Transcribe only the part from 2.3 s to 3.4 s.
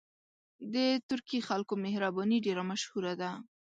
ډېره مشهوره ده.